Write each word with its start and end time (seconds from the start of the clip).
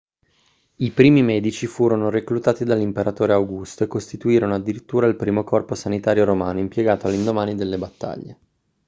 i 0.77 0.89
primi 0.91 1.21
medici 1.21 1.67
furono 1.67 2.09
reclutati 2.09 2.63
dall'imperatore 2.65 3.33
augusto 3.33 3.83
e 3.83 3.87
costituirono 3.87 4.55
addirittura 4.55 5.05
il 5.05 5.15
primo 5.15 5.43
corpo 5.43 5.75
sanitario 5.75 6.25
romano 6.25 6.57
impiegato 6.57 7.05
all'indomani 7.05 7.53
delle 7.53 7.77
battaglie 7.77 8.37